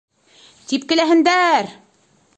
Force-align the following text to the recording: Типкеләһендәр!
Типкеләһендәр! 0.71 1.73